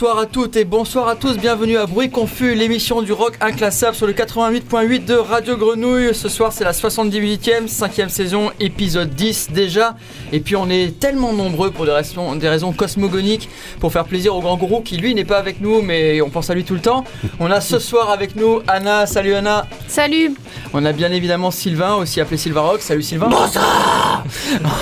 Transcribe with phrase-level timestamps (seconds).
[0.00, 3.96] Bonsoir à toutes et bonsoir à tous, bienvenue à Bruit Confus, l'émission du rock inclassable
[3.96, 6.14] sur le 88.8 de Radio Grenouille.
[6.14, 9.96] Ce soir c'est la 78e, 5e saison, épisode 10 déjà.
[10.30, 13.48] Et puis on est tellement nombreux pour des raisons, des raisons cosmogoniques,
[13.80, 16.48] pour faire plaisir au grand gourou qui lui n'est pas avec nous mais on pense
[16.48, 17.02] à lui tout le temps.
[17.40, 19.66] On a ce soir avec nous Anna, salut Anna.
[19.88, 20.32] Salut
[20.74, 23.30] On a bien évidemment Sylvain, aussi appelé Sylvarock, salut Sylvain.
[23.30, 24.07] Bonsoir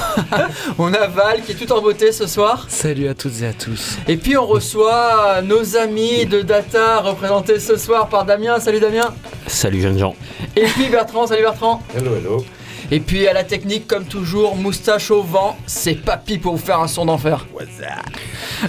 [0.79, 2.67] On a Val qui est tout en beauté ce soir.
[2.69, 3.97] Salut à toutes et à tous.
[4.09, 8.61] Et puis on reçoit nos amis de Data représentés ce soir par Damien.
[8.61, 9.15] Salut Damien.
[9.47, 10.15] Salut jeunes gens.
[10.55, 11.27] Et puis Bertrand.
[11.27, 11.83] Salut Bertrand.
[11.95, 12.45] Hello, hello.
[12.91, 16.81] Et puis à la technique, comme toujours, moustache au vent, c'est Papy pour vous faire
[16.81, 17.47] un son d'enfer.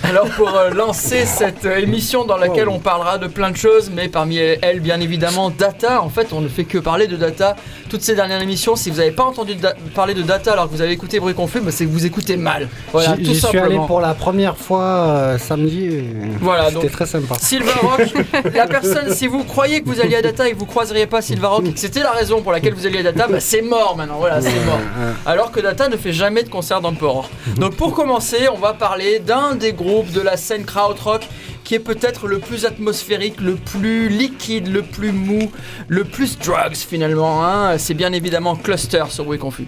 [0.03, 3.91] Alors pour euh, lancer cette euh, émission dans laquelle on parlera de plein de choses,
[3.93, 6.01] mais parmi elles bien évidemment data.
[6.01, 7.55] En fait, on ne fait que parler de data
[7.89, 8.75] toutes ces dernières émissions.
[8.75, 9.55] Si vous n'avez pas entendu
[9.95, 12.37] parler de data alors que vous avez écouté Bruit Confus, bah, c'est que vous écoutez
[12.37, 12.69] mal.
[12.91, 13.85] Voilà, tout J'y suis allé simplement.
[13.85, 15.85] pour la première fois euh, samedi.
[15.85, 16.05] et
[16.41, 17.35] Voilà, C'était très sympa.
[17.39, 18.01] Sylvain Rock,
[18.53, 21.21] la personne, si vous croyez que vous alliez à Data et que vous croiseriez pas
[21.21, 23.61] Sylvain Rock, et que c'était la raison pour laquelle vous alliez à Data, bah c'est
[23.61, 24.79] mort maintenant, voilà, c'est mort.
[25.25, 27.29] Alors que Data ne fait jamais de concert dans le port.
[27.57, 31.27] Donc pour commencer, on va parler d'un des groupes de la scène krautrock
[31.63, 35.51] qui est peut-être le plus atmosphérique, le plus liquide, le plus mou,
[35.89, 37.43] le plus drugs finalement.
[37.45, 37.77] hein.
[37.77, 39.67] C'est bien évidemment Cluster sur Bruit Confus.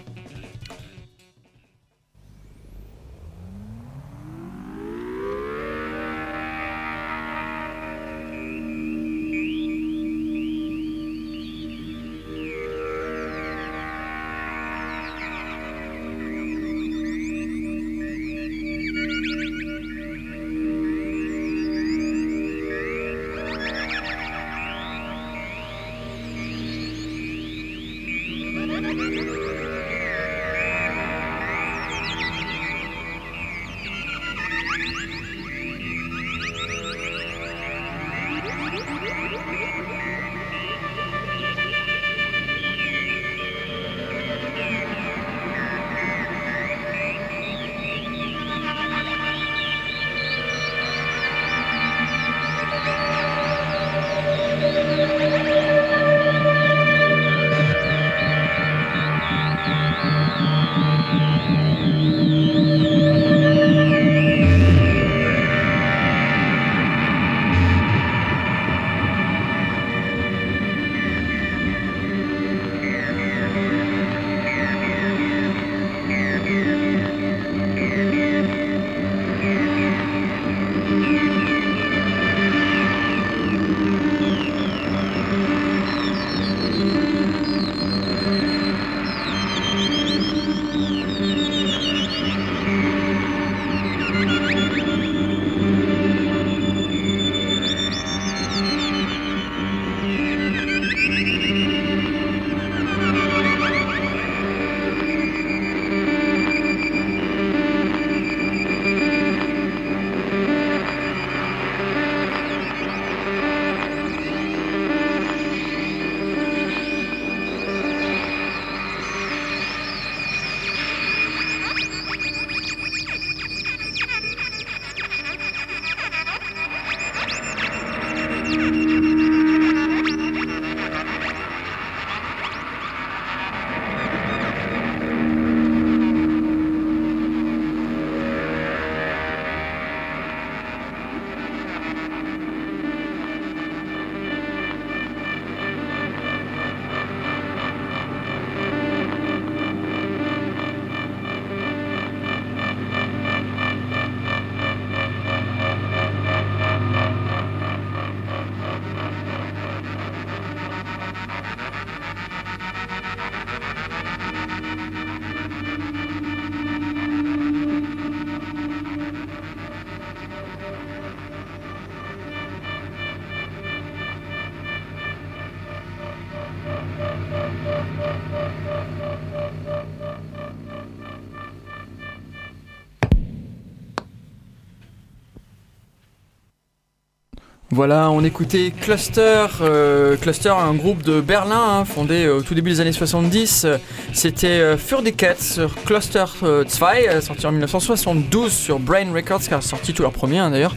[187.79, 192.53] Voilà, on écoutait Cluster, euh, Cluster, un groupe de Berlin hein, fondé euh, au tout
[192.53, 193.63] début des années 70.
[193.63, 193.77] Euh,
[194.11, 196.69] C'était euh, Für die Cats sur Cluster euh, 2,
[197.07, 200.75] euh, sorti en 1972 sur Brain Records, qui a sorti tout leur premier hein, d'ailleurs.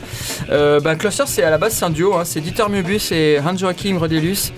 [0.49, 3.97] Bah, Cluster, c'est à la base c'est un duo, hein, c'est Dieter Möbius et Hans-Joachim
[3.99, 4.53] Rodelus.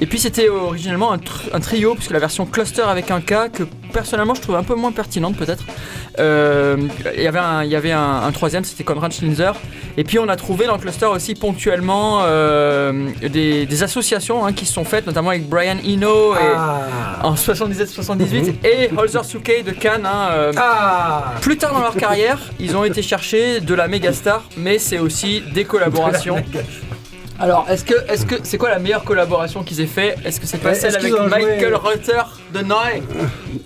[0.00, 3.50] et puis c'était originellement un, tr- un trio, puisque la version cluster avec un K,
[3.52, 5.64] que personnellement je trouve un peu moins pertinente peut-être.
[6.18, 9.54] Il y avait un troisième, c'était Conrad Schlinzer.
[10.00, 14.54] Et puis on a trouvé dans le cluster aussi ponctuellement euh, des, des associations hein,
[14.54, 16.86] qui se sont faites, notamment avec Brian Eno et, Ah.
[17.22, 20.06] en 77-78 et Holzer Suke de Cannes.
[20.06, 21.34] hein, euh, Ah.
[21.42, 24.98] plus tard dans leur carrière, ils ont été chercher de la méga star, mais c'est
[24.98, 26.42] aussi des collaborations.
[27.38, 30.14] Alors, est-ce que, est-ce que, c'est quoi la meilleure collaboration qu'ils aient fait?
[30.24, 32.22] Est-ce que c'est pas Ouais, celle avec Michael Rutter
[32.54, 33.02] de Noé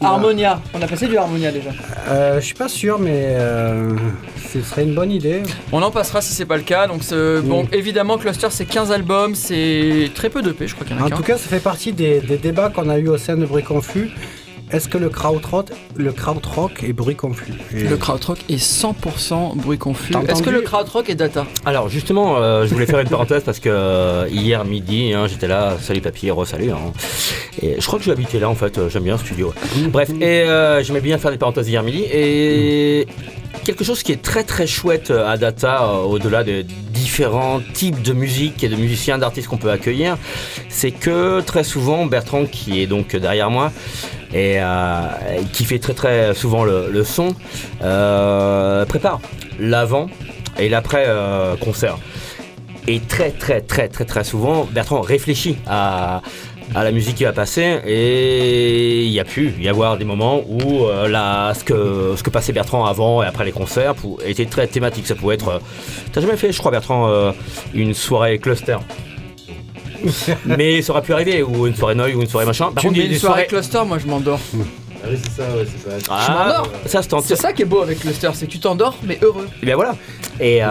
[0.00, 0.60] Harmonia.
[0.74, 1.70] On a passé du Harmonia déjà.
[2.08, 3.90] Euh, je suis pas sûr, mais euh,
[4.54, 5.42] ce serait une bonne idée.
[5.72, 6.86] On en passera si c'est pas le cas.
[6.86, 7.00] Donc,
[7.44, 7.68] bon, Mm.
[7.72, 11.02] évidemment, Cluster c'est 15 albums, c'est très peu de P, je crois qu'il y en
[11.02, 13.36] a En tout cas, ça fait partie des, des débats qu'on a eu au sein
[13.36, 14.10] de Bruit Confus.
[14.72, 19.76] Est-ce que le krautrock, le krautrock est bruit confus Et- Le krautrock est 100% bruit
[19.78, 20.14] confus.
[20.26, 21.44] Est-ce que le krautrock est data?
[21.66, 25.48] Alors justement, euh, je voulais faire une parenthèse parce que euh, hier midi, hein, j'étais
[25.48, 26.70] là, salut papy, re-salut.
[26.72, 26.78] hein.
[27.62, 29.52] Et je crois que je vais habiter là en fait, euh, j'aime bien ce studio.
[29.90, 32.02] Bref, et euh, j'aimais bien faire des parenthèses hier midi.
[32.12, 33.06] Et
[33.64, 38.02] quelque chose qui est très très chouette euh, à Data, euh, au-delà des différents types
[38.02, 40.16] de musique et de musiciens, d'artistes qu'on peut accueillir,
[40.68, 43.72] c'est que très souvent, Bertrand, qui est donc derrière moi,
[44.32, 45.06] et euh,
[45.52, 47.34] qui fait très très souvent le, son,
[47.78, 49.20] prépare
[49.58, 50.08] l'avant
[50.58, 51.06] et l'après
[51.60, 51.98] concert.
[52.86, 56.20] Et très très très très très souvent, Bertrand réfléchit à,
[56.74, 60.42] à la musique qui va passer et il y a pu y avoir des moments
[60.48, 63.94] où euh, la, ce, que, ce que passait Bertrand avant et après les concerts
[64.24, 65.06] était très thématique.
[65.06, 65.48] Ça pouvait être...
[65.48, 65.58] euh,
[66.12, 67.32] T'as jamais fait, je crois Bertrand, euh,
[67.74, 68.76] une soirée cluster?
[70.44, 72.66] Mais ça aurait pu arriver, ou une soirée Noël, ou une soirée machin.
[72.66, 74.40] Par Tu contre, mets des- une soirée cluster, moi je m'endors.
[75.04, 75.96] Ah oui, c'est ça, ouais, c'est ça.
[76.10, 76.68] Ah, Je m'endors.
[76.86, 79.48] Ça, c'est ça qui est beau avec cluster, c'est que tu t'endors mais heureux.
[79.62, 79.96] Et bien voilà.
[80.40, 80.68] Et, euh,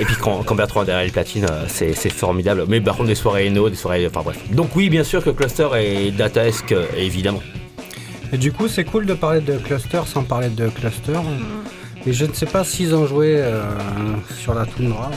[0.00, 2.64] et puis quand, quand Bertrand est derrière les platines, euh, c'est c'est formidable.
[2.68, 4.06] Mais par contre, des soirées Eno, des soirées.
[4.06, 4.38] Enfin bref.
[4.50, 7.42] Donc, oui, bien sûr que Cluster est dataesque, euh, évidemment.
[8.32, 11.18] Et du coup, c'est cool de parler de cluster sans parler de cluster.
[12.06, 13.62] Et je ne sais pas s'ils ont joué euh,
[14.38, 15.10] sur la toundra.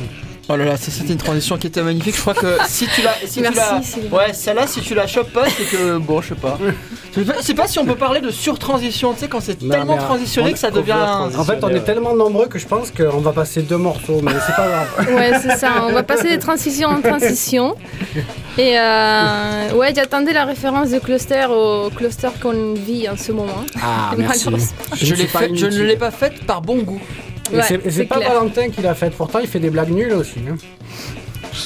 [0.51, 2.16] Oh là là, ça, c'était une transition qui était magnifique.
[2.16, 3.80] Je crois que si tu la, si tu la-
[4.18, 6.57] ouais, celle-là, si tu la chopes pas, c'est que bon, je sais pas.
[7.16, 9.13] Je sais pas- je sais pas si on peut parler de surtransition.
[9.13, 10.94] Tu sais, quand c'est tellement mais, euh, transitionné on- que ça devient.
[11.38, 14.31] En fait, on est tellement nombreux que je pense qu'on va passer deux morceaux, mais
[14.46, 15.16] c'est pas grave.
[15.16, 15.84] Ouais, c'est ça.
[15.88, 17.75] On va passer de transition en transition.
[18.57, 23.63] Et euh, ouais, j'attendais la référence de cluster au cluster qu'on vit en ce moment.
[23.81, 24.48] Ah, merci.
[24.96, 27.01] Je, Je fait- je ne l'ai pas faite par bon goût.
[27.54, 28.30] Ouais, et c'est pas clair.
[28.34, 29.10] Valentin qui l'a fait.
[29.12, 30.40] Pourtant, il fait des blagues nulles aussi.
[30.50, 30.56] hein.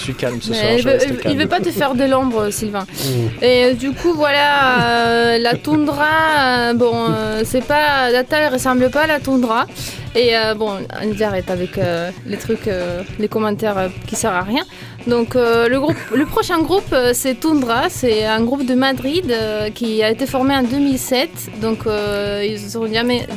[0.04, 0.72] Je suis calme ce soir.
[0.74, 1.38] Il, je veut, reste il calme.
[1.38, 2.82] veut pas te faire de l'ombre, Sylvain.
[2.84, 3.44] Mm.
[3.44, 6.08] Et euh, du coup, voilà, euh, la toundra,
[6.40, 8.12] euh, bon, euh, c'est pas.
[8.12, 9.66] Data, elle ressemble pas à la toundra.
[10.14, 10.72] Et euh, bon,
[11.02, 14.64] on arrête avec euh, les trucs, euh, les commentaires euh, qui servent à rien.
[15.08, 17.90] Donc, euh, le, groupe, le prochain groupe, euh, c'est Tundra.
[17.90, 21.30] C'est un groupe de Madrid euh, qui a été formé en 2007.
[21.62, 22.86] Donc, euh, ils ont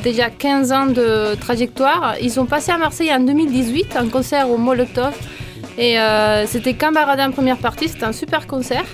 [0.02, 2.16] déjà 15 ans de trajectoire.
[2.20, 5.14] Ils ont passé à Marseille en 2018, un concert au Molotov.
[5.78, 8.84] Et euh, c'était Cambarada en première partie, c'était un super concert.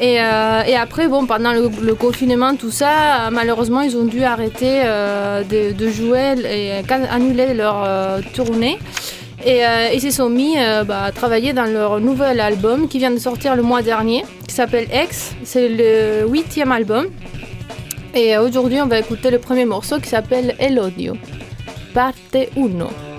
[0.00, 5.44] Et, euh, après, bon, pendant le, confinement, tout ça, malheureusement, ils ont dû arrêter euh,
[5.44, 7.86] de, jouer et annuler leur
[8.34, 8.78] tournée.
[9.44, 9.62] Et
[9.92, 13.54] ils se sont mis bah, à travailler dans leur nouvel album qui vient de sortir
[13.54, 15.34] le mois dernier, qui s'appelle X.
[15.44, 17.06] C'est le huitième album.
[18.14, 21.14] Et aujourd'hui, on va écouter le premier morceau qui s'appelle El Odio,
[21.94, 23.11] parte 1.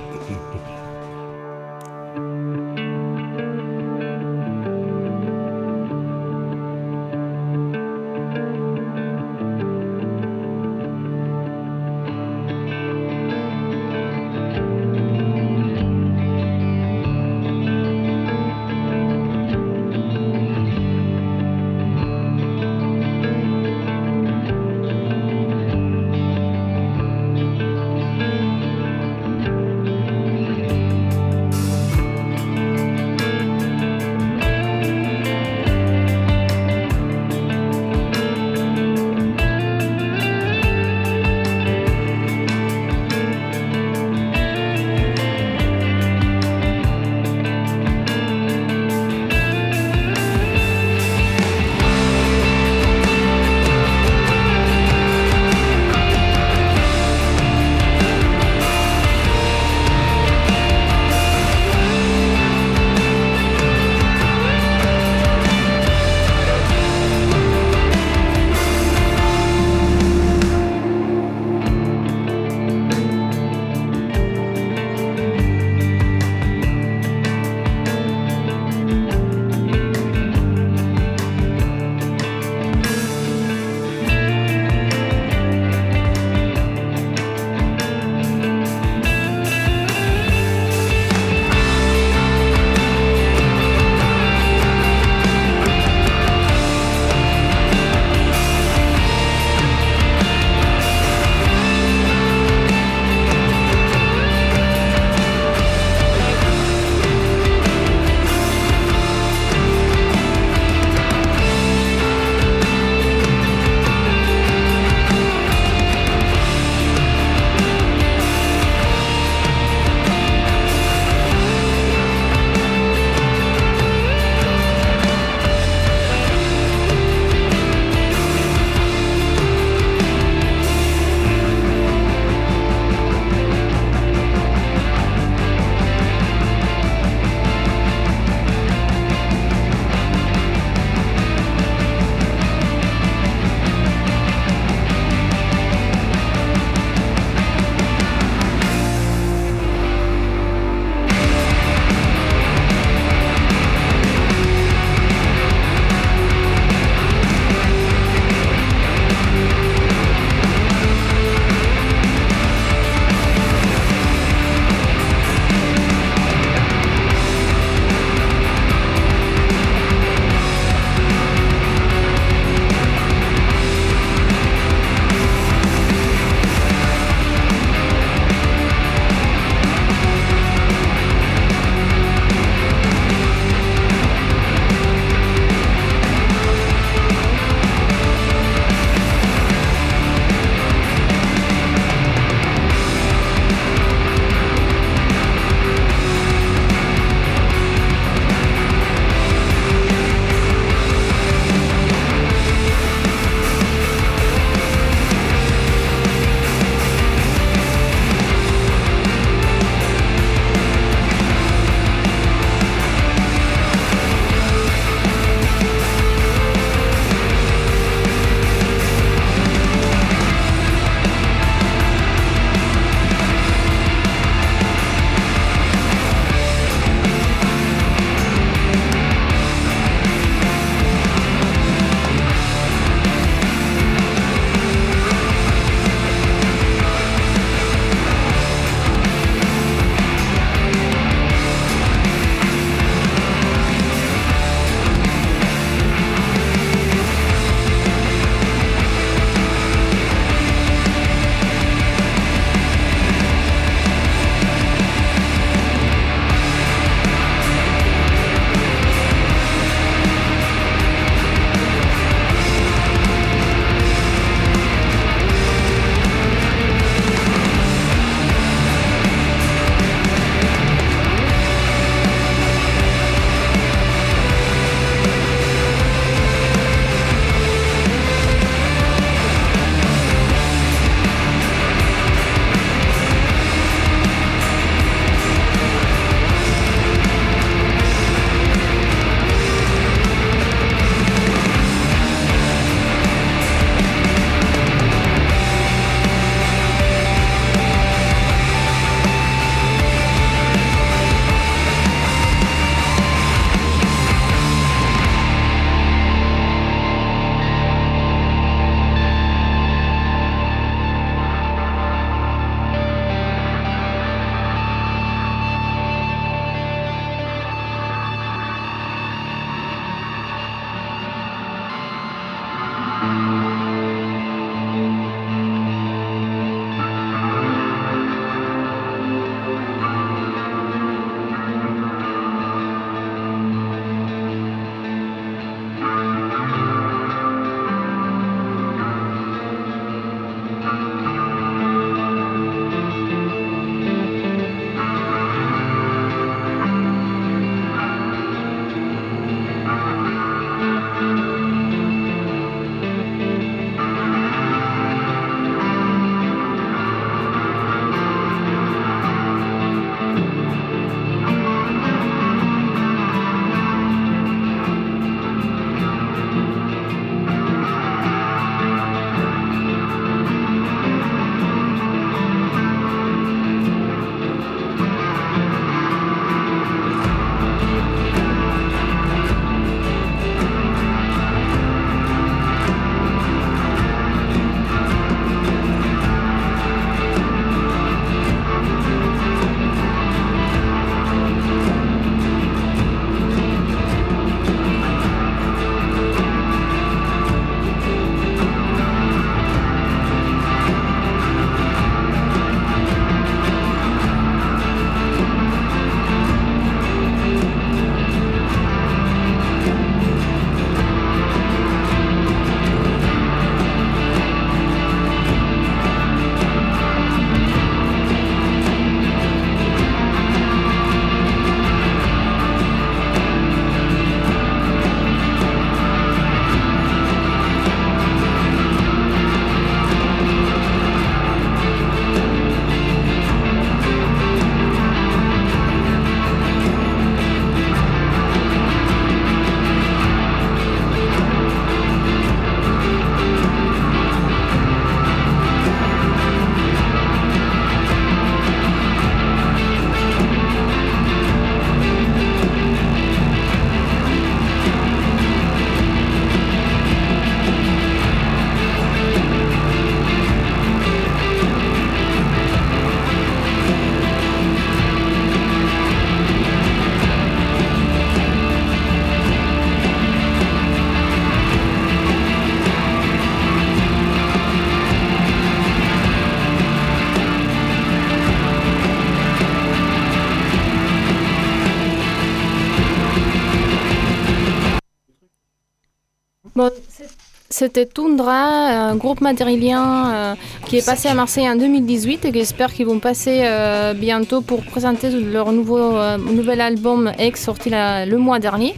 [487.53, 490.35] C'était Tundra, un groupe madrilien euh,
[490.65, 494.63] qui est passé à Marseille en 2018 et j'espère qu'ils vont passer euh, bientôt pour
[494.63, 498.73] présenter leur nouveau, euh, nouvel album X sorti le mois dernier.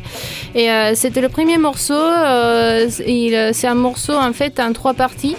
[0.55, 1.93] Et euh, c'était le premier morceau.
[1.93, 5.37] euh, c'est un morceau en fait en trois parties.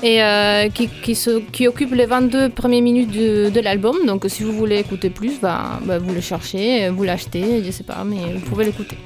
[0.00, 0.88] Et euh, qui,
[1.52, 3.96] qui, occupe les 22 premières minutes de, l'album.
[4.06, 7.82] Donc si vous voulez écouter plus, bah, bah, vous le cherchez, vous l'achetez, je sais
[7.82, 8.96] pas, mais vous pouvez l'écouter.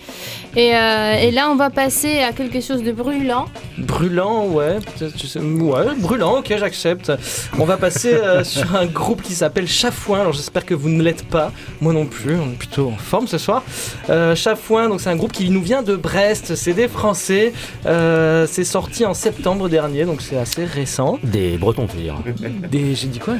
[0.54, 3.46] Et, euh, et là, on va passer à quelque chose de brûlant.
[3.78, 7.10] Brûlant, ouais, peut-être, je sais- ouais, brûlant, ok, j'accepte.
[7.58, 10.20] On va passer euh, sur un groupe qui s'appelle Chafouin.
[10.20, 13.26] Alors j'espère que vous ne l'êtes pas, moi non plus, on est plutôt en forme
[13.26, 13.62] ce soir.
[14.10, 17.54] Euh, Chafouin, donc c'est un groupe qui nous vient de Brest, c'est des Français.
[17.86, 21.18] Euh, c'est sorti en septembre dernier, donc c'est assez récent.
[21.22, 22.16] Des Bretons, tu veux dire.
[22.70, 23.34] Des, j'ai dit quoi?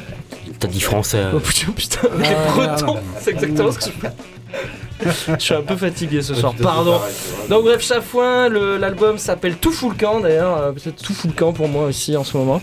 [0.59, 1.19] T'as dit français.
[1.35, 4.13] Oh putain, putain, les Ah, Bretons, c'est exactement ce que je fais.
[5.05, 7.01] Je suis un peu fatigué ce soir, pardon.
[7.49, 11.53] Donc bref, Chafouin, l'album s'appelle Tout fout le camp d'ailleurs, peut-être Tout fout le camp
[11.53, 12.61] pour moi aussi en ce moment,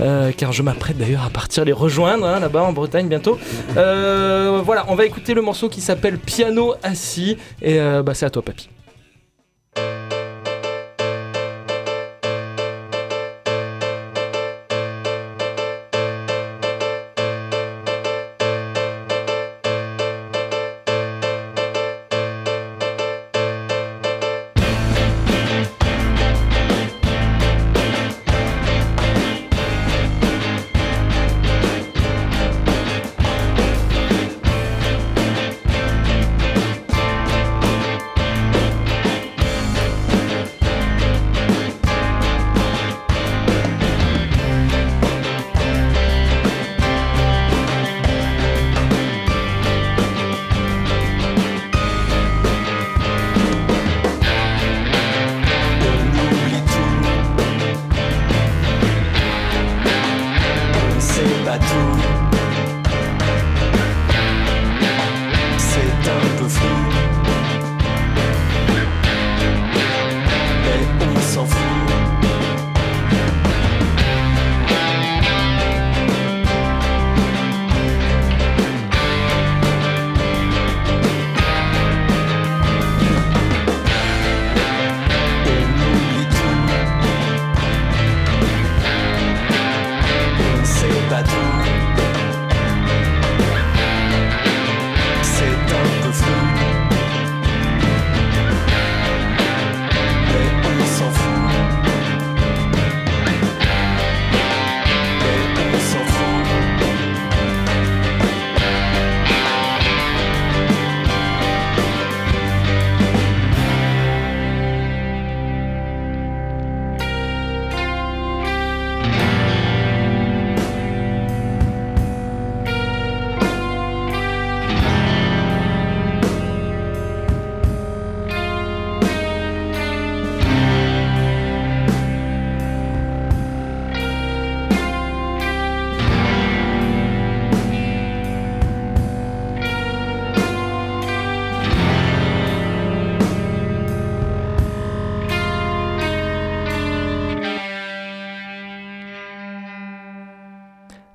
[0.00, 3.38] Euh, car je m'apprête d'ailleurs à partir les rejoindre hein, là-bas en Bretagne bientôt.
[3.76, 8.26] Euh, voilà, on va écouter le morceau qui s'appelle Piano assis et euh, bah, c'est
[8.26, 8.68] à toi papy.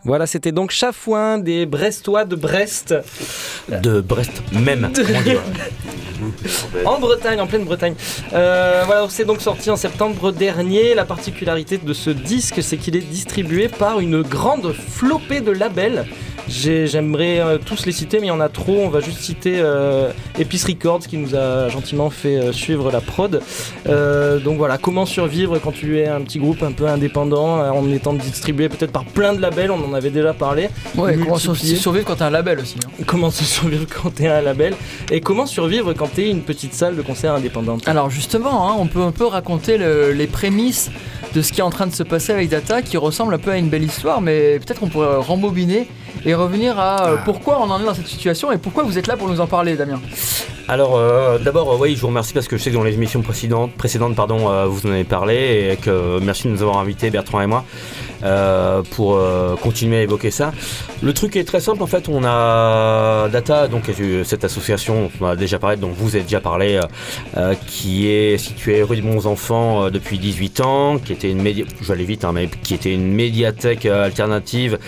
[0.05, 2.93] Voilà, c'était donc Chafouin des Brestois de Brest.
[3.69, 4.91] De Brest même.
[4.95, 5.41] comment dire.
[6.85, 7.95] En Bretagne, en pleine Bretagne.
[8.33, 10.93] Euh, voilà, c'est donc sorti en septembre dernier.
[10.95, 16.05] La particularité de ce disque, c'est qu'il est distribué par une grande flopée de labels.
[16.49, 18.75] J'ai- J'aimerais euh, tous les citer, mais il y en a trop.
[18.81, 22.99] On va juste citer euh, Epice Records qui nous a gentiment fait euh, suivre la
[22.99, 23.41] prod.
[23.87, 27.89] Euh, donc voilà, comment survivre quand tu es un petit groupe un peu indépendant en
[27.89, 30.67] étant distribué peut-être par plein de labels, on en avait déjà parlé.
[30.97, 32.75] Ouais, comment survivre quand t'as un label aussi.
[32.85, 32.89] hein.
[33.05, 34.73] Comment se survivre quand t'es un label?
[35.11, 37.87] Et comment survivre quand une petite salle de concert indépendante.
[37.87, 40.91] Alors justement, hein, on peut un peu raconter le- les prémices
[41.33, 43.51] de ce qui est en train de se passer avec Data, qui ressemble un peu
[43.51, 45.87] à une belle histoire, mais peut-être qu'on pourrait rembobiner
[46.25, 49.07] et revenir à euh, pourquoi on en est dans cette situation et pourquoi vous êtes
[49.07, 49.99] là pour nous en parler, Damien.
[50.69, 52.93] Alors, euh, d'abord, euh, oui, je vous remercie parce que je sais que dans les
[52.93, 56.77] émissions précédentes, précédentes pardon, euh, vous en avez parlé et que merci de nous avoir
[56.77, 57.65] invités, Bertrand et moi,
[58.91, 60.53] pour euh, continuer à évoquer ça.
[61.01, 65.25] Le truc est très simple, en fait, on a Data, donc euh, cette association, on
[65.25, 66.81] a déjà parlé, dont vous avez déjà parlé, euh,
[67.37, 71.43] euh, qui est située rue des Bons Enfants euh, depuis 18 ans, qui était une
[71.43, 74.79] je vais vite, hein, mais qui était une médiathèque euh, alternative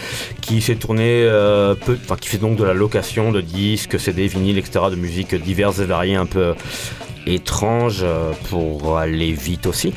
[0.42, 1.98] qui s'est tournée, euh, peu...
[2.04, 5.80] enfin qui fait donc de la location de disques, CD, vinyles, etc., de musique diverses
[5.80, 6.54] et variées, un peu
[7.26, 9.94] étrange euh, pour aller vite aussi,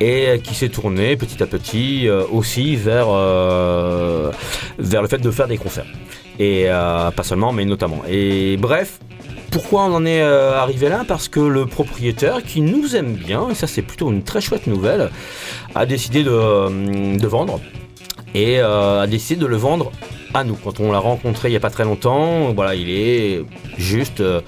[0.00, 4.30] et qui s'est tourné petit à petit euh, aussi vers, euh,
[4.78, 5.86] vers le fait de faire des concerts.
[6.38, 8.02] Et pas seulement, mais notamment.
[8.08, 8.98] Et bref,
[9.52, 11.04] pourquoi on en est arrivé là?
[11.06, 14.66] Parce que le propriétaire, qui nous aime bien, et ça c'est plutôt une très chouette
[14.66, 15.10] nouvelle,
[15.76, 17.60] a décidé de, vendre.
[18.34, 19.92] Et a décidé de le vendre
[20.34, 20.56] à nous.
[20.56, 23.44] Quand on l'a rencontré il n'y a pas très longtemps, voilà, il est
[23.78, 24.40] juste, euh,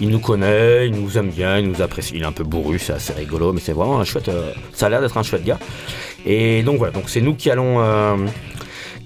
[0.00, 2.14] il nous connaît, il nous aime bien, il nous apprécie.
[2.16, 4.28] Il est un peu bourru, c'est assez rigolo, mais c'est vraiment un chouette.
[4.28, 5.58] euh, ça a l'air d'être un chouette gars.
[6.26, 7.78] Et donc voilà, donc c'est nous qui allons.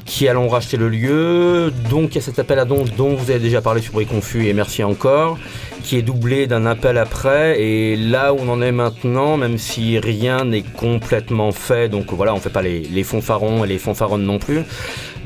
[0.09, 1.73] Qui allons racheter le lieu.
[1.91, 4.07] Donc il y a cet appel à dons dont vous avez déjà parlé sur Bruit
[4.07, 5.39] Confus et merci encore,
[5.85, 7.61] qui est doublé d'un appel après.
[7.61, 12.35] Et là où on en est maintenant, même si rien n'est complètement fait, donc voilà,
[12.35, 14.63] on fait pas les, les fanfarons et les fanfaronnes non plus.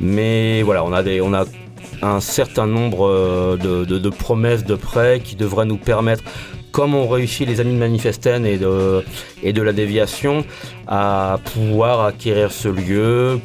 [0.00, 1.44] Mais voilà, on a, on a
[2.02, 6.24] un certain nombre euh, de, promesses de prêts qui devraient nous permettre
[6.72, 10.42] comme on réussit les amis de Manifesten et de la déviation,
[10.88, 13.40] à pouvoir acquérir ce lieu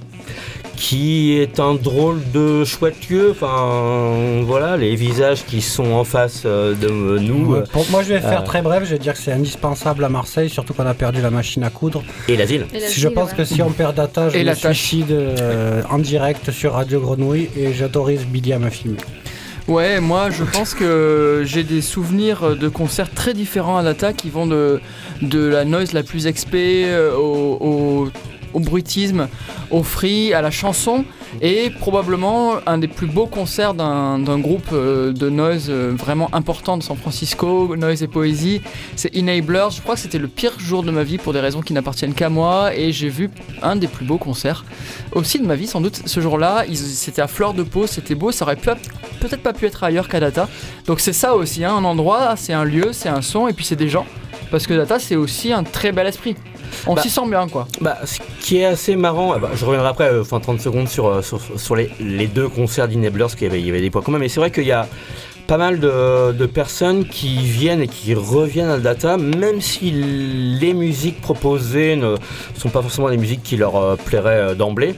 [0.78, 3.32] qui est un drôle de chouette lieu.
[3.32, 6.88] Enfin, voilà, les visages qui sont en face euh, de
[7.20, 8.84] nous Ouais, pour- moi, je vais faire euh, très bref.
[8.86, 11.70] Je vais dire que c'est indispensable à Marseille, surtout qu'on a perdu la machine à
[11.70, 12.04] coudre.
[12.30, 13.38] et la Si je ville, pense ouais.
[13.38, 14.78] que si on perd data, je Et me la tâche.
[14.78, 18.98] suicide euh, en direct sur Radio Grenouille et j'autorise Billy à me filmer.
[19.68, 24.30] Ouais, moi je pense que j'ai des souvenirs de concerts très différents à Data qui
[24.30, 24.80] vont de,
[25.22, 26.86] de la noise la plus expé
[27.18, 28.08] au, au,
[28.58, 29.28] au bruitisme,
[29.70, 31.06] au free, à la chanson
[31.42, 36.78] et probablement un des plus beaux concerts d'un groupe euh, de noise euh, vraiment important
[36.78, 38.62] de San Francisco, Noise et Poésie,
[38.96, 39.70] c'est Enablers.
[39.76, 42.16] Je crois que c'était le pire jour de ma vie pour des raisons qui n'appartiennent
[42.16, 43.30] qu'à moi et j'ai vu
[43.62, 44.66] un des plus beaux concerts
[45.12, 46.66] aussi de ma vie sans doute ce jour-là.
[46.74, 50.20] C'était à fleur de peau, c'était beau, ça aurait peut-être pas pu être ailleurs qu'à
[50.20, 50.50] Data.
[50.88, 53.66] Donc c'est ça aussi, hein, un endroit, c'est un lieu, c'est un son et puis
[53.66, 54.08] c'est des gens.
[54.52, 56.36] Parce que Data c'est aussi un très bel esprit.
[56.86, 57.68] On Bah, s'y sent bien quoi.
[57.82, 60.88] Bah, ce qui est assez marrant, ah bah, je reviendrai après, euh, enfin 30 secondes
[60.88, 63.70] sur, euh, sur, sur les, les deux concerts d'Enablers, parce qu'il y avait, il y
[63.70, 64.88] avait des points communs, mais c'est vrai qu'il y a
[65.48, 70.74] pas mal de, de personnes qui viennent et qui reviennent à data, même si les
[70.74, 72.16] musiques proposées ne
[72.58, 74.94] sont pas forcément des musiques qui leur euh, plairaient euh, d'emblée,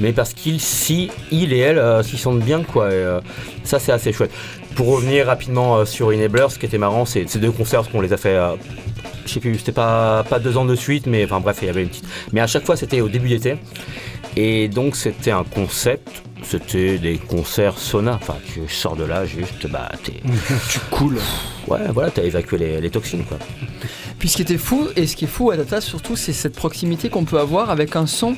[0.00, 2.88] mais parce qu'ils, si, ils et elles euh, s'y sentent bien, quoi.
[2.90, 3.20] Et, euh,
[3.64, 4.32] ça, c'est assez chouette.
[4.74, 8.00] Pour revenir rapidement euh, sur Enablers, ce qui était marrant, c'est ces deux concerts qu'on
[8.00, 8.38] les a fait.
[9.26, 11.70] je sais plus, c'était pas, pas deux ans de suite, mais enfin bref, il y
[11.70, 12.06] avait une petite.
[12.32, 13.56] Mais à chaque fois, c'était au début d'été.
[14.36, 16.22] Et donc, c'était un concept.
[16.42, 18.18] C'était des concerts sauna.
[18.20, 20.14] Enfin, tu sors de là, juste, bah, t'es.
[20.70, 21.20] tu coules.
[21.68, 23.38] Ouais, voilà, t'as évacué les, les toxines, quoi.
[24.22, 26.54] Puis ce qui était fou, et ce qui est fou à Data surtout, c'est cette
[26.54, 28.36] proximité qu'on peut avoir avec un son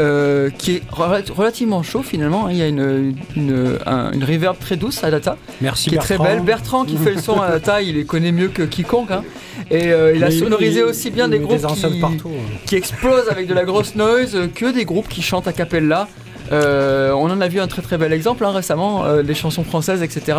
[0.00, 2.46] euh, qui est rela- relativement chaud finalement.
[2.46, 2.50] hein.
[2.50, 5.98] Il y a une, une, un- une reverb très douce à Data, Merci qui est
[5.98, 6.34] très Bertrand.
[6.34, 6.42] belle.
[6.44, 9.12] Bertrand qui fait le son à Data, il les connaît mieux que quiconque.
[9.12, 9.22] hein.
[9.70, 12.30] Et euh, il a Mais sonorisé il- aussi bien des groupes des enceintes qui, partout.
[12.34, 12.56] hein.
[12.66, 16.08] qui explosent avec de la grosse noise que des groupes qui chantent a cappella.
[16.50, 19.62] Euh, on en a vu un très très bel exemple hein, récemment, euh, des chansons
[19.62, 20.36] françaises, etc.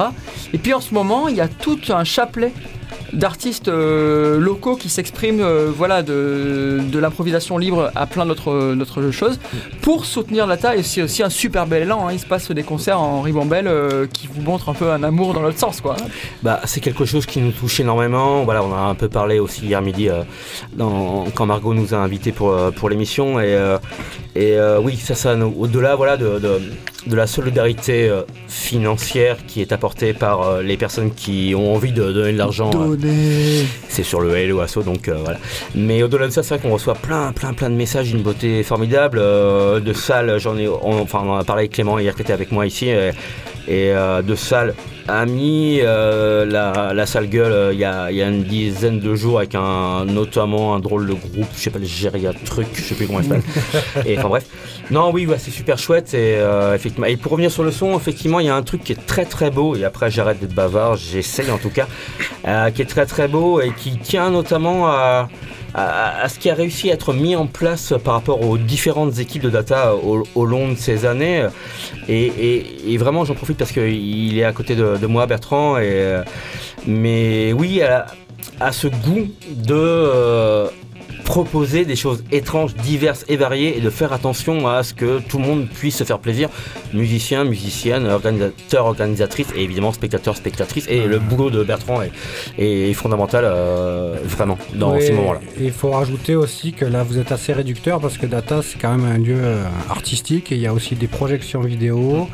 [0.52, 2.52] Et puis en ce moment, il y a tout un chapelet
[3.14, 9.40] d'artistes euh, locaux qui s'expriment euh, voilà, de, de l'improvisation libre à plein d'autres choses
[9.82, 10.80] pour soutenir la taille.
[10.80, 12.08] Et c'est aussi un super bel élan.
[12.08, 12.14] hein.
[12.14, 15.34] Il se passe des concerts en ribambelle euh, qui vous montrent un peu un amour
[15.34, 15.82] dans l'autre sens.
[15.82, 15.96] Quoi.
[16.44, 18.44] Bah, c'est quelque chose qui nous touche énormément.
[18.44, 20.10] Voilà, on a un peu parlé aussi hier midi
[20.78, 23.40] quand Margot nous a invités pour, pour l'émission.
[23.40, 23.58] Et,
[24.36, 26.40] et oui, ça, ça au-delà voilà, de,
[27.08, 31.92] de la solidarité euh, financière qui est apportée par euh, les personnes qui ont envie
[31.92, 32.70] de donner de l'argent.
[33.06, 35.40] euh, c'est sur le Hello Asso, donc voilà.
[35.76, 38.64] Mais au-delà de ça, c'est vrai qu'on reçoit plein, plein, plein de messages d'une beauté
[38.64, 40.38] formidable, de salles.
[40.40, 42.66] J'en ai, on, enfin, on en a parlé avec Clément hier qui était avec moi
[42.66, 42.92] ici,
[43.68, 44.74] et, euh, de salles
[45.08, 45.80] amis.
[45.82, 49.16] euh, la, la salle gueule, euh, il y, a, il y a une dizaine de
[49.16, 52.82] jours avec un, notamment un drôle de groupe, je sais pas, le Géria Truc, je
[52.82, 53.44] sais plus comment il s'appelle.
[54.06, 54.46] et enfin bref.
[54.90, 56.14] Non, oui, ouais, c'est super chouette.
[56.14, 57.06] Et, euh, effectivement.
[57.08, 59.26] et pour revenir sur le son, effectivement, il y a un truc qui est très
[59.26, 59.76] très beau.
[59.76, 61.88] Et après, j'arrête d'être bavard, j'essaye en tout cas,
[62.48, 65.30] euh, qui est très très beau et qui tient notamment à,
[65.74, 69.20] à, à ce qui a réussi à être mis en place par rapport aux différentes
[69.20, 71.48] équipes de data au, au long de ces années.
[72.08, 75.78] Et, et- et vraiment, j'en profite parce qu'il est à côté de, de moi, Bertrand.
[75.78, 76.24] Et, euh,
[76.88, 78.08] mais oui, à,
[78.60, 80.68] à ce goût de euh,
[81.32, 85.38] proposer des choses étranges, diverses et variées et de faire attention à ce que tout
[85.38, 86.50] le monde puisse se faire plaisir.
[86.94, 90.88] Musiciens, musiciennes, organisateurs, organisatrices et évidemment spectateurs, spectatrices.
[90.90, 92.12] Et le boulot de Bertrand est,
[92.58, 95.40] est fondamental euh, vraiment dans Oui, ces moments-là.
[95.58, 98.78] et Il faut rajouter aussi que là vous êtes assez réducteur parce que Data c'est
[98.78, 102.28] quand même un lieu euh, artistique et il y a aussi des projections vidéo,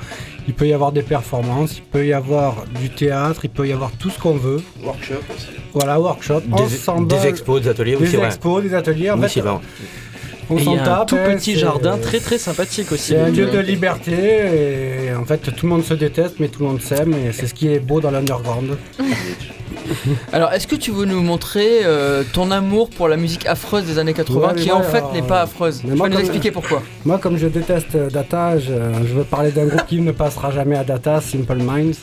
[0.47, 3.73] Il peut y avoir des performances, il peut y avoir du théâtre, il peut y
[3.73, 4.62] avoir tout ce qu'on veut.
[4.83, 5.47] Workshop aussi.
[5.73, 8.25] Voilà, workshop, Des, des expos, des ateliers Des aussi, ouais.
[8.25, 9.12] expos, des ateliers.
[9.12, 9.41] En Oui, fait,
[10.49, 13.10] on s'en y a un tout hein, petit jardin très très sympathique aussi.
[13.10, 14.13] C'est un lieu euh, de liberté
[15.10, 17.47] et en fait tout le monde se déteste mais tout le monde s'aime et c'est
[17.47, 18.77] ce qui est beau dans l'underground.
[20.34, 23.99] Alors, est-ce que tu veux nous montrer euh, ton amour pour la musique affreuse des
[23.99, 26.19] années 80 Ouais, mais qui en fait n'est pas affreuse mais Tu moi, vas nous
[26.21, 28.73] expliquer pourquoi Moi comme je déteste euh, Data, je,
[29.08, 31.97] je veux parler d'un groupe qui ne passera jamais à Data, Simple Minds,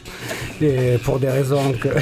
[0.60, 1.88] et pour des raisons que...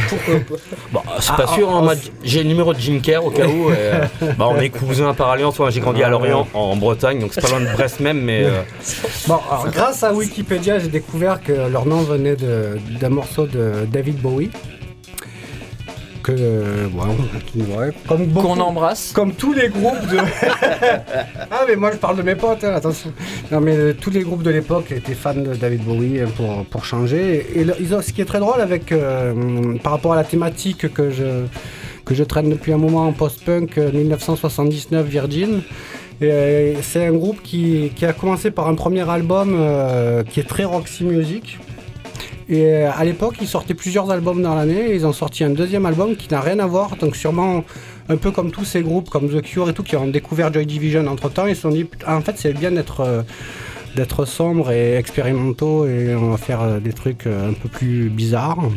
[0.93, 1.95] Bon, c'est Ah, pas ah, sûr, hein, ah,
[2.25, 3.71] j'ai le numéro de Jim Kerr au cas où.
[3.71, 4.05] et, euh,
[4.39, 7.49] bah, on est cousins par alliance, j'ai grandi à Lorient en Bretagne, donc c'est pas
[7.51, 8.63] loin de Brest même, mais euh,
[9.27, 14.21] Bon, alors, grâce à Wikipédia, j'ai découvert que leur nom venait d'un morceau de David
[14.21, 14.51] Bowie.
[16.23, 19.13] Que, euh, ouais, ouais, comme beaucoup, Qu'on embrasse.
[19.13, 20.19] Comme tous les groupes de.
[21.51, 23.13] ah, mais moi je parle de mes potes, hein, attention.
[23.51, 26.65] Non, mais euh, tous les groupes de l'époque étaient fans de David Bowie hein, pour,
[26.67, 27.47] pour changer.
[27.57, 28.93] Et, le- ils ont- ce qui est très drôle avec.
[28.93, 31.45] euh, par rapport à la thématique que je,
[32.05, 35.63] que je traîne depuis un moment en post-punk euh, 1979 Virgin.
[36.21, 40.39] et, euh, C'est un groupe qui, qui a commencé par un premier album euh, qui
[40.41, 41.59] est très Roxy Music.
[42.53, 44.95] Et euh, à l'époque, ils sortaient plusieurs albums dans l'année.
[44.95, 46.97] Ils ont sorti un deuxième album qui n'a rien à voir.
[46.97, 47.65] Donc sûrement
[48.11, 50.67] un peu comme tous ces groupes, comme The Cure et tout, qui ont découvert Joy
[50.67, 51.47] Division entre temps.
[51.47, 53.23] Ils se sont dit, en fait, c'est bien d'être euh,
[53.97, 58.69] d'être sombre et expérimentaux et on va faire euh, des trucs un peu plus bizarres.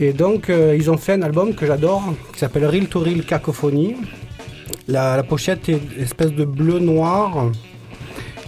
[0.00, 2.02] Et donc, ils ont fait un album que j'adore,
[2.34, 3.96] qui s'appelle Real to Real Cacophonie.
[4.88, 7.50] La, pochette est espèce de bleu-noir.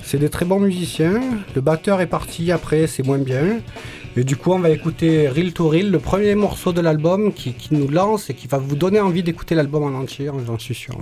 [0.02, 1.20] C'est des très bons musiciens.
[1.54, 3.60] Le batteur est parti après, c'est moins bien.
[4.16, 7.52] Et du coup, on va écouter Real to Real, le premier morceau de l'album qui,
[7.52, 10.74] qui nous lance et qui va vous donner envie d'écouter l'album en entier, j'en suis
[10.74, 10.98] sûr.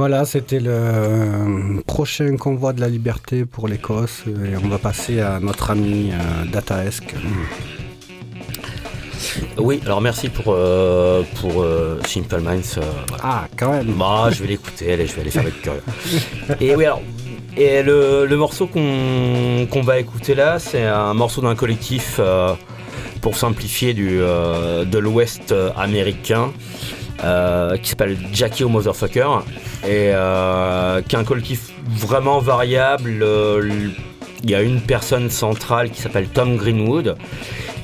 [0.00, 5.20] Voilà, c'était le euh, prochain convoi de la liberté pour l'Écosse et on va passer
[5.20, 7.14] à notre ami euh, Dataesque.
[9.58, 12.78] Oui, alors merci pour, euh, pour euh, Simple Minds.
[12.78, 13.24] euh, voilà.
[13.24, 13.88] Ah, quand même.
[13.98, 15.82] Bah, je vais l'écouter, allez, je vais aller faire avec curieux.
[16.62, 17.02] Et oui, alors,
[17.58, 22.54] et le, le morceau qu'on va écouter là, c'est un morceau d'un collectif, euh,
[23.20, 26.52] pour simplifier, du, euh, de l'Ouest euh, américain,
[27.24, 29.28] euh, qui s'appelle Jackie O Motherfucker,
[29.84, 33.20] et euh, qui est un collectif vraiment variable.
[33.22, 33.68] euh,
[34.42, 37.16] Il y a une personne centrale qui s'appelle Tom Greenwood.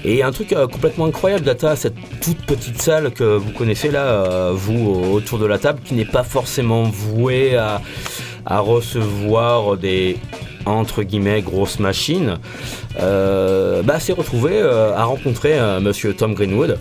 [0.05, 4.79] Et un truc complètement incroyable, Data, cette toute petite salle que vous connaissez là, vous
[4.79, 7.81] au- autour de la table, qui n'est pas forcément vouée à,
[8.61, 10.17] recevoir des
[10.65, 12.39] entre guillemets grosses machines,
[12.99, 16.79] bah, s'est retrouvé à rencontrer Monsieur Tom Greenwood.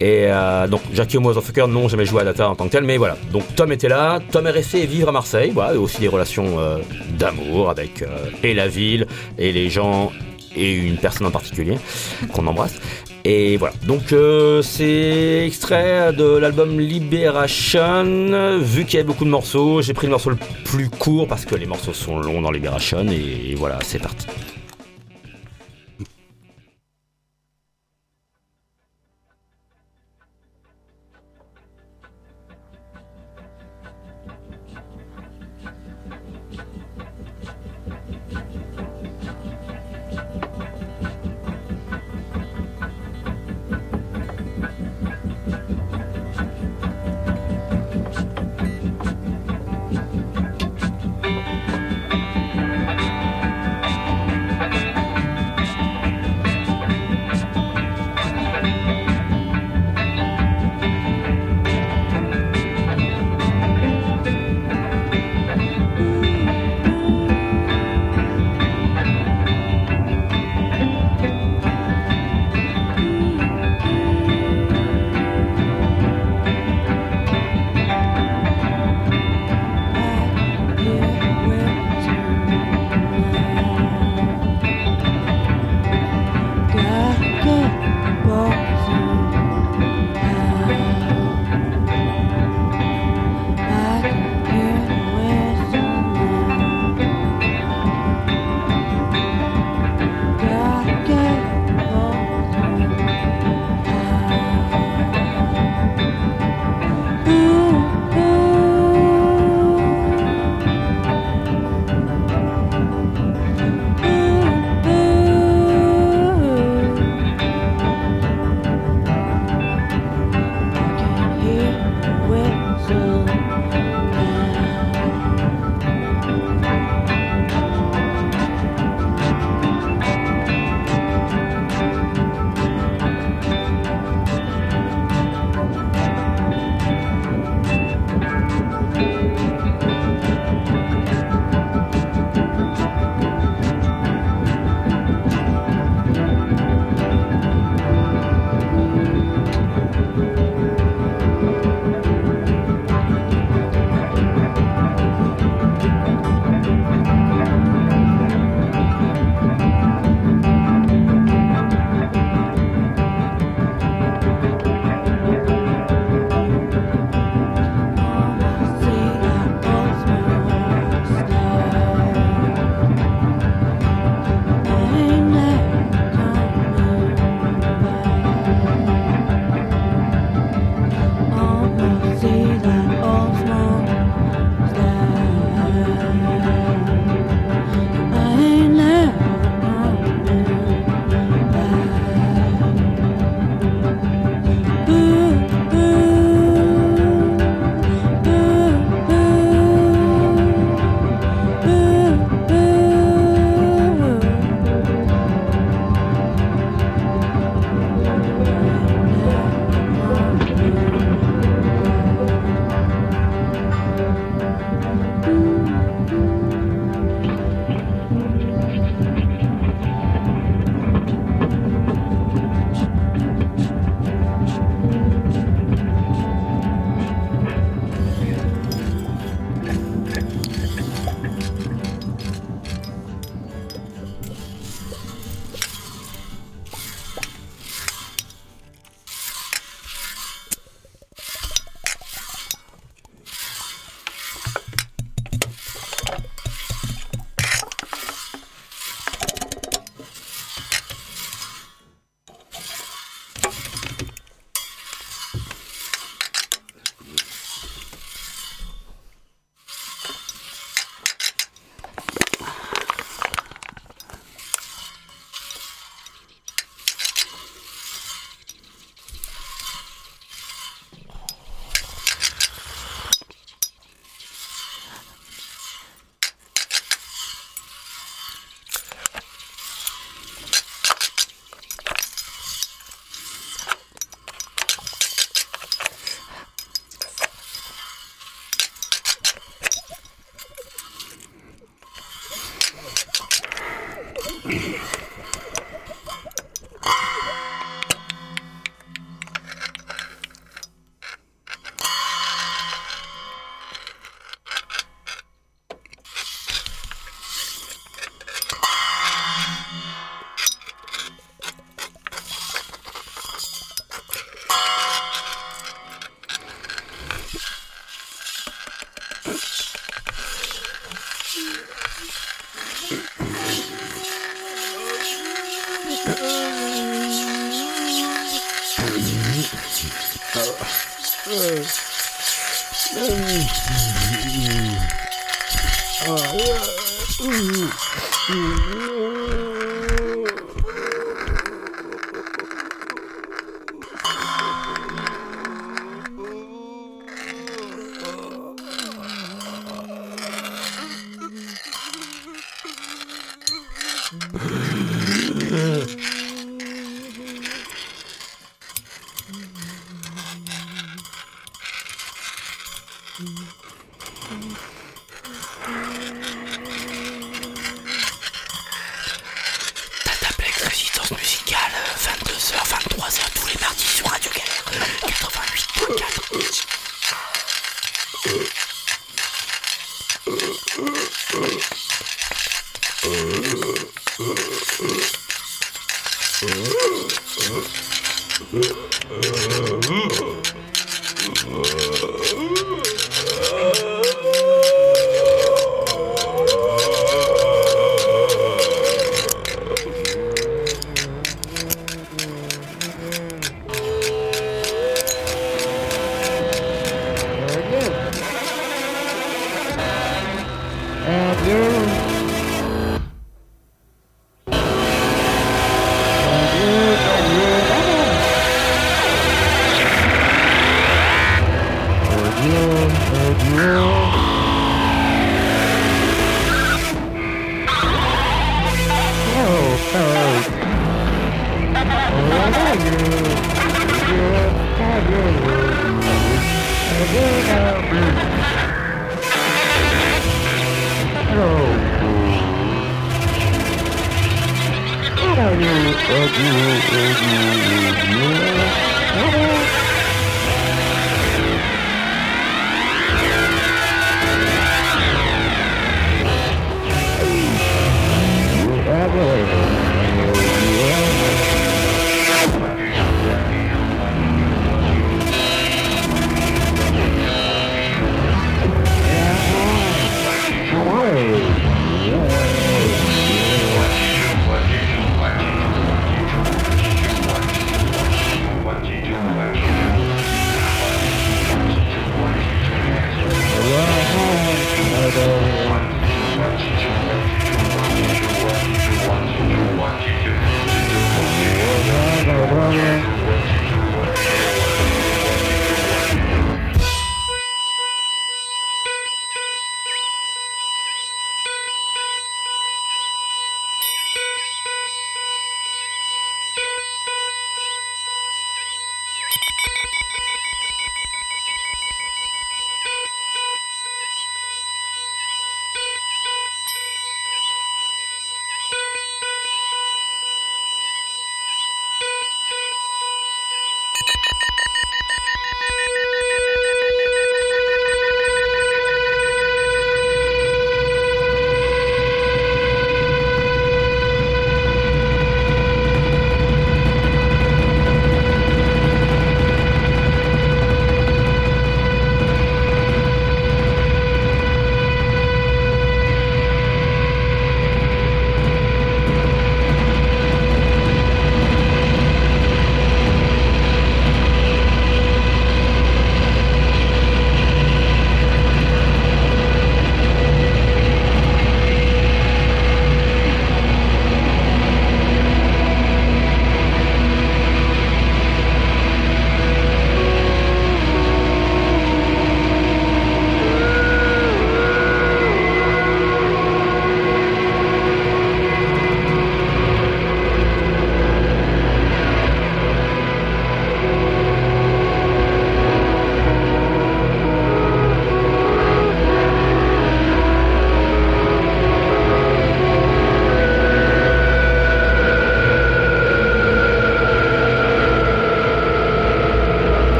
[0.00, 2.96] Et euh, donc Jackie Motherfucker non jamais joué à Data en tant que tel, mais
[2.96, 3.16] voilà.
[3.32, 6.58] Donc Tom était là, Tom est resté vivre à Marseille, voilà, et aussi des relations
[6.58, 6.78] euh,
[7.18, 9.06] d'amour avec euh, et la ville
[9.38, 10.10] et les gens
[10.56, 11.78] et une personne en particulier
[12.32, 12.80] qu'on embrasse.
[13.26, 18.58] Et voilà, donc euh, c'est extrait de l'album Liberation.
[18.60, 21.46] Vu qu'il y avait beaucoup de morceaux, j'ai pris le morceau le plus court parce
[21.46, 23.06] que les morceaux sont longs dans Liberation.
[23.08, 24.26] Et voilà, c'est parti.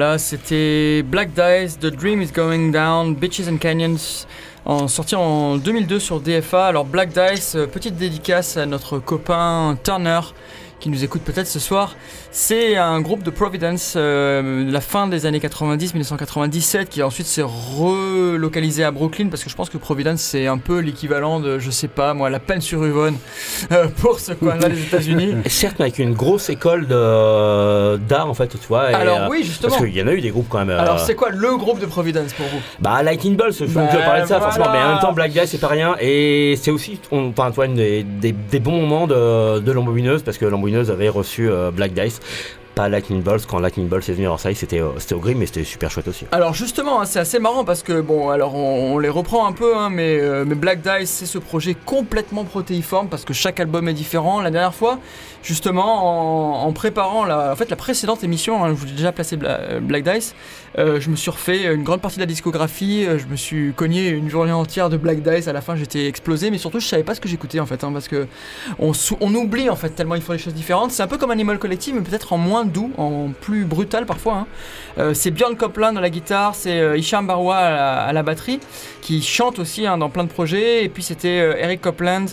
[0.00, 4.24] Voilà, c'était Black Dice, The Dream is Going Down, Bitches and Canyons,
[4.64, 6.68] en, sorti en 2002 sur DFA.
[6.68, 10.20] Alors Black Dice, euh, petite dédicace à notre copain Turner
[10.78, 11.96] qui nous écoute peut-être ce soir.
[12.32, 17.42] C'est un groupe de Providence euh, la fin des années 90, 1997, qui ensuite s'est
[17.44, 21.72] relocalisé à Brooklyn parce que je pense que Providence c'est un peu l'équivalent de, je
[21.72, 23.16] sais pas moi, la peine sur Yvonne
[23.72, 25.34] euh, pour ce coin-là des États-Unis.
[25.46, 28.92] Certes, mais avec une grosse école d'art, en fait, tu vois.
[28.92, 29.70] et, Alors euh, oui, justement.
[29.74, 30.70] Parce qu'il y en a eu des groupes quand même.
[30.70, 32.60] Alors c'est quoi le groupe de Providence pour vous?
[32.78, 34.52] Bah, Lightning Bolt, je Bah, parlais de ça voilà.
[34.52, 35.96] forcément, mais en même temps, Black Guy, c'est pas rien.
[36.00, 40.44] Et c'est aussi, on, enfin, une des, des- des bons moments de, de parce que
[40.46, 42.19] Lambobineuse avait reçu euh, Black Dice,
[42.74, 43.46] pas Lightning Bolt.
[43.46, 46.26] Quand Lightning Bolt est venu à Versailles, c'était au gris, mais c'était super chouette aussi.
[46.32, 49.76] Alors justement, hein, c'est assez marrant parce que bon, alors on, les reprend un peu,
[49.76, 53.88] hein, mais, euh, mais Black Dice, c'est ce projet complètement protéiforme parce que chaque album
[53.88, 54.40] est différent.
[54.40, 54.98] La dernière fois,
[55.42, 59.36] justement, en, préparant la, en fait, la précédente émission, hein, je vous ai déjà placé
[59.36, 60.34] Bla- Black Dice,
[60.78, 63.72] euh, je me suis refait une grande partie de la discographie, euh, je me suis
[63.72, 65.48] cogné une journée entière de Black Dice.
[65.48, 67.82] À la fin, j'étais explosé, mais surtout, je savais pas ce que j'écoutais en fait,
[67.82, 68.26] hein, parce que
[68.78, 68.92] on,
[69.34, 70.92] oublie en fait tellement ils font des choses différentes.
[70.92, 74.34] C'est un peu comme Animal Collective, mais peut-être en moins doux, en plus brutal parfois.
[74.34, 74.46] hein.
[74.98, 78.60] Euh, c'est Björn Copland à la guitare, c'est Hicham Barwa à la, batterie,
[79.00, 80.84] qui chante aussi hein, dans plein de projets.
[80.84, 82.26] Et puis c'était Eric Copland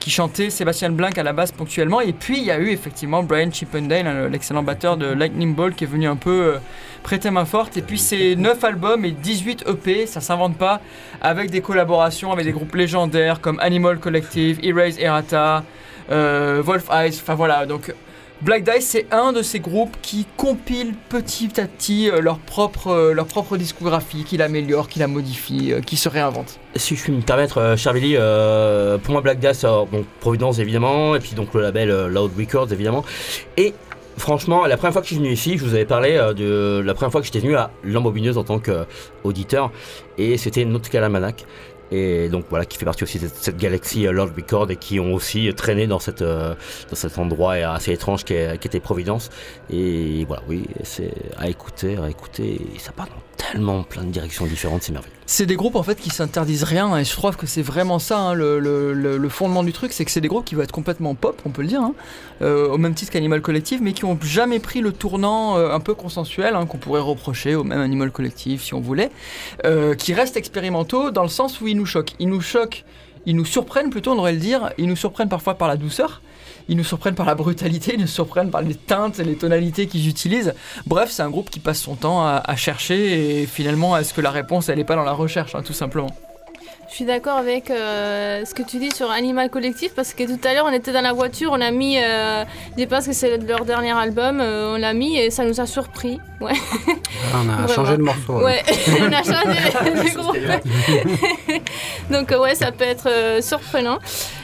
[0.00, 2.00] qui chantait, Sébastien Blanc à la basse ponctuellement.
[2.00, 5.74] Et puis il y a eu effectivement Brian Chippendale, hein, l'excellent batteur de Lightning Ball,
[5.74, 6.58] qui est venu un peu euh,
[7.02, 7.76] prêter main forte.
[7.76, 10.80] Et puis c'est 9 albums et 18 EP, ça s'invente pas,
[11.20, 15.64] avec des collaborations avec des groupes légendaires comme Animal Collective, Erase Errata,
[16.10, 17.66] euh, Wolf Eyes, enfin voilà.
[17.66, 17.92] Donc
[18.42, 22.86] Black Dice, c'est un de ces groupes qui compile petit à petit euh, leur, propre,
[22.86, 26.58] euh, leur propre discographie, qui l'améliore, qui la modifie, euh, qui se réinvente.
[26.74, 29.86] Si je puis me permettre, Billy, euh, pour moi, Black Dice, alors,
[30.20, 33.04] Providence évidemment, et puis donc le label Loud Records évidemment.
[33.58, 33.74] Et
[34.16, 36.94] franchement, la première fois que je suis venu ici, je vous avais parlé de la
[36.94, 39.70] première fois que j'étais venu à Lambobineuse en tant qu'auditeur,
[40.16, 41.44] et c'était Nautical Almanac.
[41.90, 45.00] Et donc voilà, qui fait partie aussi de cette, galaxie euh, Lord Record et qui
[45.00, 46.54] ont aussi traîné dans, euh,
[46.92, 49.30] cet endroit assez étrange qui était Providence.
[49.70, 52.60] Et voilà, oui, c'est à écouter, à écouter.
[52.74, 55.19] Et ça part dans tellement plein de directions différentes, c'est merveilleux.
[55.32, 58.18] C'est des groupes en fait qui s'interdisent rien et je trouve que c'est vraiment ça
[58.18, 61.40] hein, le, fondement du truc, c'est que c'est des groupes qui vont être complètement pop,
[61.44, 61.94] on peut le dire, hein,
[62.42, 65.78] euh, au même titre qu'Animal Collective, mais qui ont jamais pris le tournant euh, un
[65.78, 69.12] peu consensuel hein, qu'on pourrait reprocher au même Animal Collective si on voulait,
[69.64, 72.16] euh, qui restent expérimentaux dans le sens où ils nous choquent.
[72.18, 72.84] Ils nous choquent,
[73.24, 76.22] ils nous surprennent plutôt, on devrait le dire, ils nous surprennent parfois par la douceur.
[76.70, 79.86] Ils nous surprennent par la brutalité, ils nous surprennent par les teintes et les tonalités
[79.88, 80.54] qu'ils utilisent.
[80.86, 84.20] Bref, c'est un groupe qui passe son temps à, à chercher et finalement, est-ce que
[84.20, 86.10] la réponse, elle n'est pas dans la recherche, hein, tout simplement?
[86.88, 90.40] Je suis d'accord avec euh, ce que tu dis sur Animal Collective parce que tout
[90.46, 92.44] à l'heure on était dans la voiture, on a mis, euh,
[92.76, 95.66] je pense que c'est leur dernier album, euh, on l'a mis et ça nous a
[95.66, 96.18] surpris.
[96.40, 96.50] Ouais,
[97.32, 97.68] Ah, on a Vraiment.
[97.74, 98.44] changé de morceau.
[98.44, 98.62] ouais.
[99.02, 100.36] on a changé de groupe.
[102.10, 103.98] Donc euh, ouais, ça peut être euh, surprenant.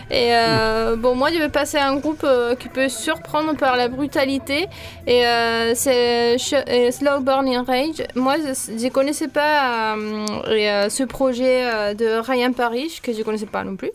[0.08, 3.76] Et euh, bon, moi je vais passer à un groupe euh, qui peut surprendre par
[3.76, 4.68] la brutalité
[5.06, 8.06] et euh, c'est Slow Burning Rage.
[8.14, 13.74] Moi je ne connaissais pas ce projet de Ryan Parrish que je connaissais pas non
[13.74, 13.90] plus.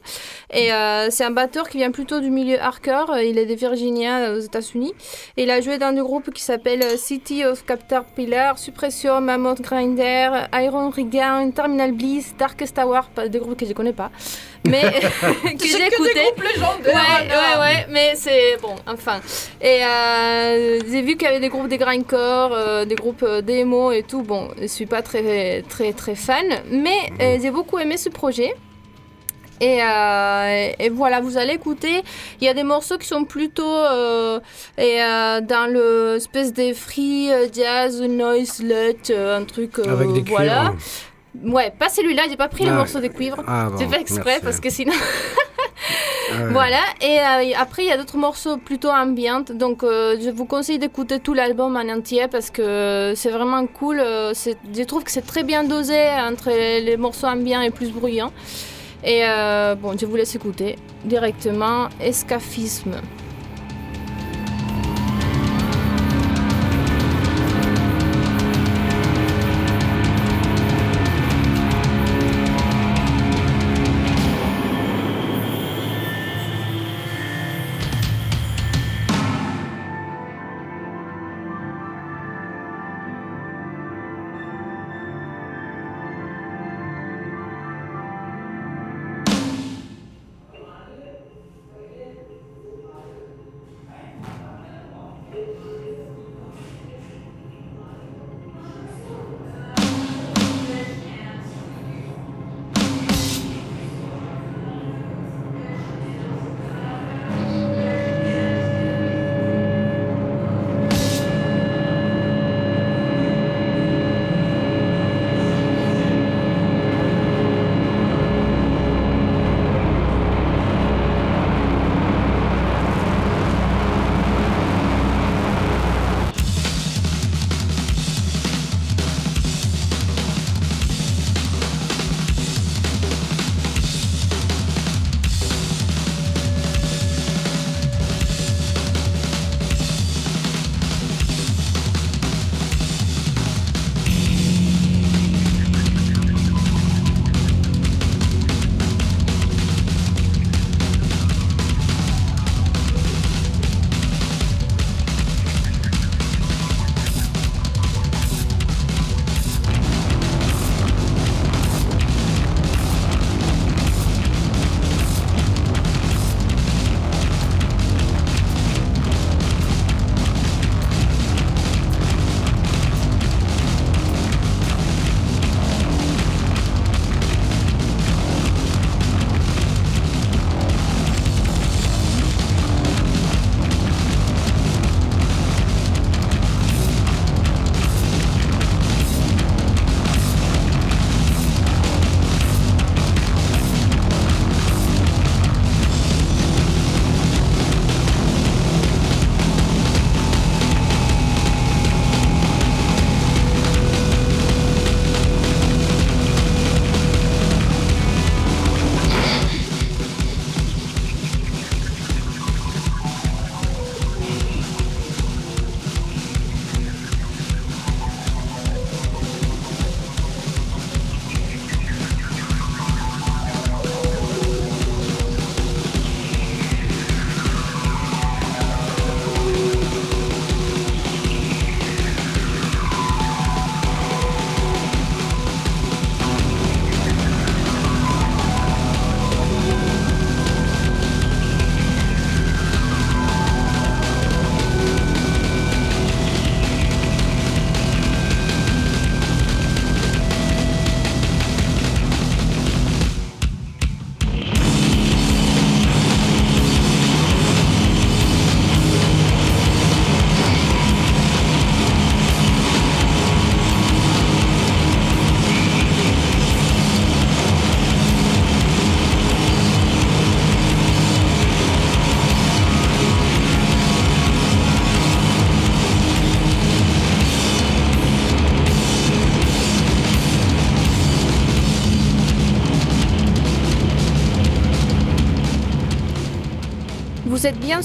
[0.53, 0.69] Et
[1.09, 3.17] c'est un batteur qui vient plutôt du milieu hardcore.
[3.19, 4.93] Il est de Virginia aux États-Unis.
[5.37, 10.89] Il a joué dans des groupes qui s'appellent City of Caterpillar, Suppression, Mammoth Grinder, Iron
[10.89, 12.75] Regan, Terminal Bliss, Darkest
[13.15, 14.11] pas des groupes que je connais pas,
[14.65, 14.81] mais
[15.59, 16.19] que j'ai écouté.
[16.85, 19.19] Ouais, ouais, ouais, mais c'est bon, enfin.
[19.61, 23.41] Et euh, j'ai vu qu'il y avait des groupes de grindcore, euh, des groupes euh,
[23.41, 24.21] démo et tout.
[24.21, 28.53] Bon, je suis pas très, très, très fan, mais euh, j'ai beaucoup aimé ce projet.
[29.63, 32.01] Et, euh, et voilà, vous allez écouter.
[32.39, 34.39] Il y a des morceaux qui sont plutôt euh,
[34.79, 38.63] et, euh, dans le espèce de free jazz, noise,
[39.11, 39.77] euh, un truc.
[39.77, 40.73] euh, Avec des cuivres.
[41.43, 43.37] Ouais, pas celui-là, j'ai pas pris le morceau de cuivre.
[43.47, 44.41] Ah, bon, J'ai fait exprès merci.
[44.43, 44.93] parce que sinon.
[46.51, 50.45] Voilà, et euh, après il y a d'autres morceaux plutôt ambiantes, donc euh, je vous
[50.45, 53.99] conseille d'écouter tout l'album en entier parce que c'est vraiment cool.
[53.99, 57.91] euh, c'est- je trouve que c'est très bien dosé entre les morceaux ambiants et plus
[57.91, 58.31] bruyants.
[59.03, 59.23] Et
[59.81, 62.95] bon, je vous laisse écouter directement Escaphisme.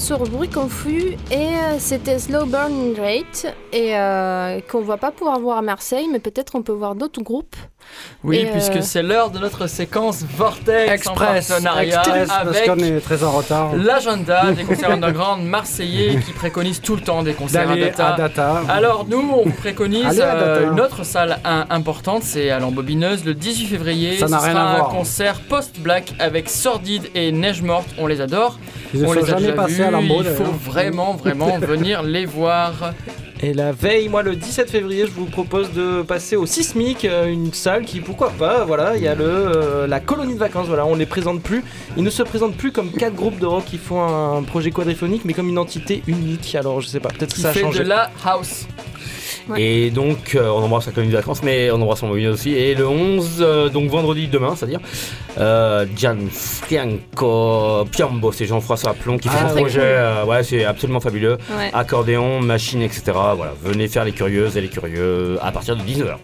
[0.07, 5.37] Sur Bruit Confus et euh, c'était Slow Burn Rate et euh, qu'on va pas pouvoir
[5.37, 7.57] voir à Marseille, mais peut-être on peut voir d'autres groupes.
[8.23, 12.81] Oui, Et, euh, puisque c'est l'heure de notre séquence Vortex Express, en partenariat Express, avec
[12.83, 13.75] est très en retard.
[13.75, 18.13] l'agenda des concerts underground marseillais qui préconise tout le temps des concerts à data.
[18.13, 18.61] à Data.
[18.69, 20.71] Alors nous, on préconise euh, Data.
[20.71, 24.17] une autre salle un- importante, c'est à l'embobineuse le 18 février.
[24.17, 24.89] Ça n'a rien sera à voir.
[24.89, 27.87] un concert post-black avec Sordide et Neige Morte.
[27.99, 28.57] On les adore.
[28.93, 29.83] Ils on les a jamais déjà passés vus.
[29.95, 32.93] à Il faut vraiment, vraiment venir les voir.
[33.41, 37.27] Et la veille, moi le 17 février, je vous propose de passer au Sismic, euh,
[37.27, 40.65] une salle qui, pourquoi pas, voilà, il y a le, euh, la colonie de vacances,
[40.67, 41.63] voilà, on les présente plus.
[41.97, 45.23] Ils ne se présentent plus comme quatre groupes de rock qui font un projet quadriphonique,
[45.23, 46.55] mais comme une entité unique.
[46.55, 47.83] Alors je sais pas, peut-être que ça a fait changé.
[47.83, 48.65] de la house.
[49.49, 49.61] Ouais.
[49.61, 52.53] Et donc, euh, on embrasse la colonie de vacances, mais on embrasse son mobile aussi.
[52.53, 54.79] Et le 11, euh, donc vendredi demain, c'est-à-dire,
[55.37, 59.79] euh, Gianfranco Piambo, c'est Jean-François Plomb qui fait Ah, un projet.
[59.79, 59.81] cool.
[59.83, 61.37] euh, ouais, c'est absolument fabuleux.
[61.57, 61.69] Ouais.
[61.73, 63.03] Accordéon, machine, etc.
[63.35, 66.17] Voilà, venez faire les curieuses et les curieux à partir de 19h.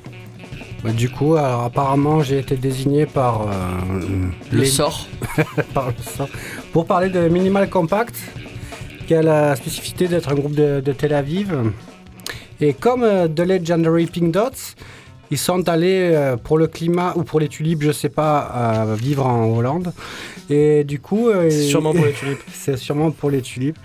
[0.84, 3.46] Bah, du coup, alors, apparemment, j'ai été désigné par, euh,
[4.52, 5.08] Le les- sort.
[5.74, 6.28] par le sort
[6.74, 8.16] pour parler de Minimal Compact,
[9.08, 11.54] qui a la spécificité d'être un groupe de, de Tel Aviv.
[12.62, 14.76] Et comme euh, The Legendary Pink Dots,
[15.34, 18.96] ils sont allés euh, pour le climat ou pour les tulipes, je sais pas, euh,
[18.96, 19.92] vivre en Hollande.
[20.48, 22.40] Et du coup, euh, C'est sûrement pour les tulipes.
[22.54, 23.80] c'est sûrement pour les tulipes.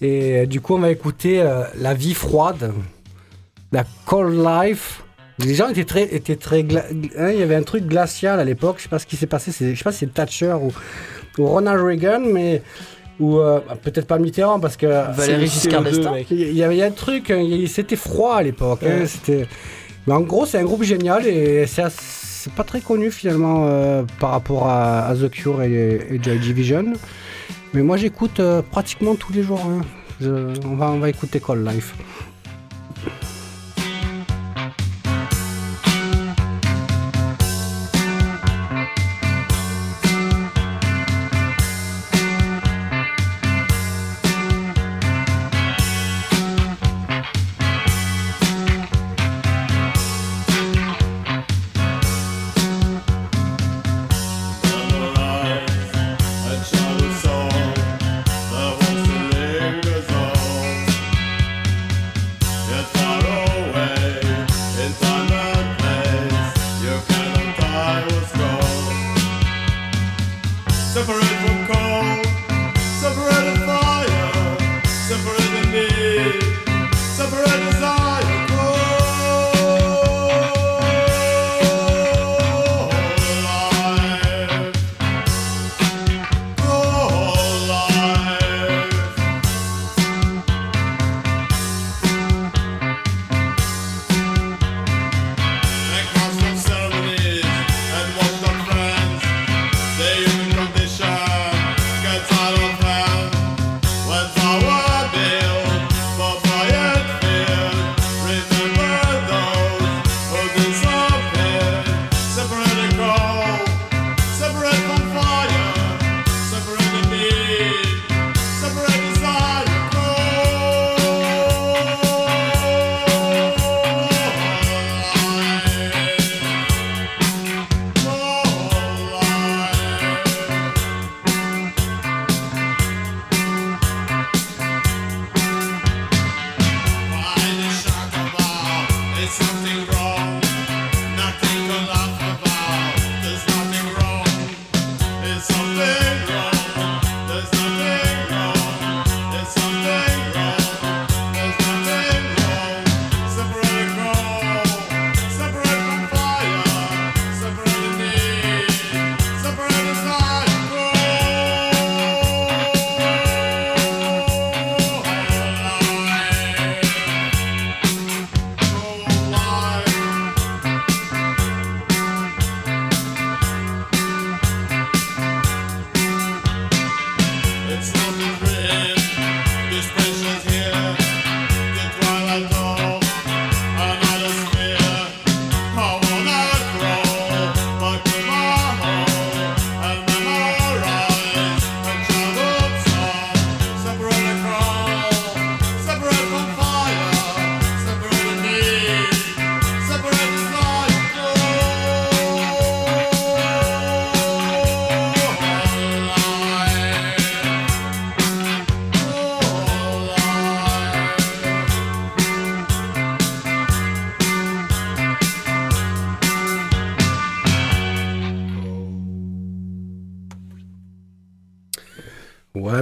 [0.00, 1.40] Et du coup, on va écouter
[1.76, 2.72] La vie froide,
[3.70, 5.04] la Cold Life.
[5.38, 8.78] Les gens étaient très, étaient très, hein, il y avait un truc glacial à l'époque.
[8.78, 9.52] Je sais pas ce qui s'est passé.
[9.52, 10.72] Je sais pas si c'est Thatcher ou,
[11.40, 12.62] ou Ronald Reagan, mais
[13.20, 16.12] ou euh, peut-être pas Mitterrand parce que Valéry c'est- Giscard CO2, d'Estaing.
[16.14, 16.26] mec.
[16.30, 18.80] il y avait un truc, hein, c'était froid à l'époque.
[18.84, 19.46] hein, c'était...
[20.06, 24.02] Mais en gros, c'est un groupe génial et c'est, assez- pas très connu finalement euh,
[24.20, 26.92] par rapport à, à The Cure et, et Joy Division.
[27.74, 29.60] Mais moi, j'écoute euh, pratiquement tous les jours.
[29.68, 29.82] hein.
[30.20, 31.94] Je- on, va, on va écouter Call Life.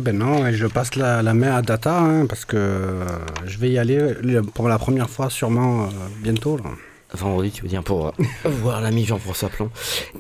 [0.07, 3.05] Ben non, et je passe la, la main à Data, hein, parce que euh,
[3.45, 5.87] je vais y aller le- pour la première fois sûrement euh,
[6.23, 6.57] bientôt.
[6.57, 6.71] là.
[7.15, 8.11] Vendredi, tu veux dire, pour euh,
[8.45, 9.71] voir l'ami Jean-François Plon.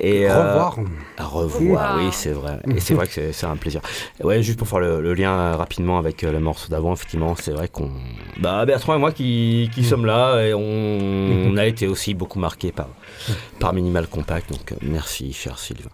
[0.00, 0.76] Et, euh, Revoir.
[1.18, 2.02] À revoir, Wow.
[2.04, 2.58] oui, c'est vrai.
[2.74, 3.80] Et c'est vrai que c'est- un plaisir.
[4.22, 7.34] Ouais, juste pour faire le, le lien euh, rapidement avec euh, le morceau d'avant, effectivement,
[7.36, 7.90] c'est vrai qu'on.
[8.38, 10.60] Bah, Bertrand et moi qui, qui sommes là, et on,
[11.52, 12.88] on a été aussi beaucoup marqués par,
[13.60, 14.50] par Minimal Compact.
[14.50, 15.90] Donc, euh, merci, cher Sylvain.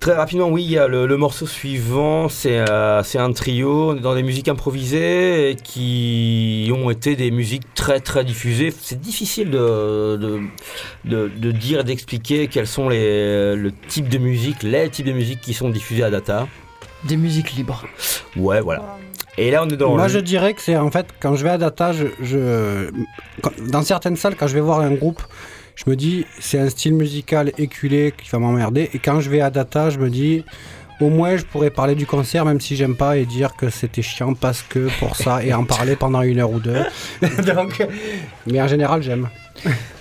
[0.00, 3.90] Très rapidement, oui, il y a le, le morceau suivant, c'est euh, c'est un trio,
[3.90, 8.72] on est dans des musiques improvisées qui ont été des musiques très très diffusées.
[8.80, 10.40] C'est difficile de, de,
[11.04, 15.12] de, de dire et d'expliquer quels sont les, le type de musique, les types de
[15.12, 16.48] musique qui sont diffusés à Data.
[17.04, 17.84] Des musiques libres.
[18.36, 18.96] Ouais, voilà.
[19.38, 21.44] Et là, on est dans Moi, le- je dirais que c'est en fait, quand je
[21.44, 22.90] vais à Data, je, je-
[23.42, 25.22] quand- dans certaines salles, quand je vais voir un groupe,
[25.84, 28.90] je me dis, c'est un style musical éculé qui va m'emmerder.
[28.92, 30.44] Et quand je vais à Data, je me dis,
[31.00, 34.02] au moins, je pourrais parler du concert, même si j'aime pas, et dire que c'était
[34.02, 36.82] chiant parce que pour ça, et en parler pendant une heure ou deux.
[37.46, 37.86] Donc,
[38.46, 39.28] mais en général, j'aime.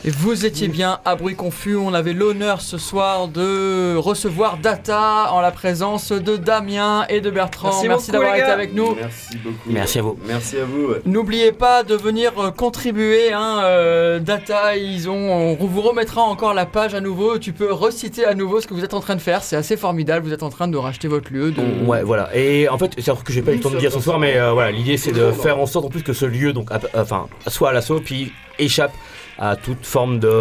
[0.06, 1.76] Et vous étiez bien à bruit confus.
[1.76, 7.30] On avait l'honneur ce soir de recevoir Data en la présence de Damien et de
[7.30, 7.84] Bertrand.
[7.86, 8.96] Merci d'avoir été avec nous.
[8.96, 9.70] Merci beaucoup.
[9.70, 10.18] Merci à vous.
[10.26, 10.88] Merci à vous.
[10.88, 11.02] ouais.
[11.06, 13.34] N'oubliez pas de venir euh, contribuer.
[13.34, 17.38] Hein, euh, Data, ils ont, on vous remettra encore la page à nouveau.
[17.38, 19.44] Tu peux reciter à nouveau ce que vous êtes en train de faire.
[19.44, 20.26] C'est assez formidable.
[20.26, 21.52] Vous êtes en train de racheter votre lieu.
[21.52, 21.62] De...
[21.86, 22.30] Ouais, voilà.
[22.34, 24.18] Et en fait, c'est vrai que j'ai pas eu le temps de dire ce soir,
[24.18, 26.70] mais euh, voilà, l'idée c'est de faire en sorte en plus que ce lieu, donc,
[26.94, 28.94] enfin, soit à l'assaut, puis échappe
[29.40, 30.40] à toute forme de,